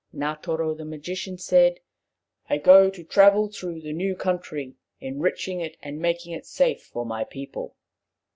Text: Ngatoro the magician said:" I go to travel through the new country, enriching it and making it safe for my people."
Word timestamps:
Ngatoro 0.15 0.73
the 0.75 0.83
magician 0.83 1.37
said:" 1.37 1.79
I 2.49 2.57
go 2.57 2.89
to 2.89 3.03
travel 3.03 3.49
through 3.51 3.81
the 3.81 3.93
new 3.93 4.15
country, 4.15 4.73
enriching 4.99 5.59
it 5.61 5.77
and 5.79 5.99
making 5.99 6.33
it 6.33 6.47
safe 6.47 6.81
for 6.81 7.05
my 7.05 7.23
people." 7.23 7.75